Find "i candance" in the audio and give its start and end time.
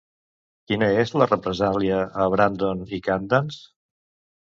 3.01-3.65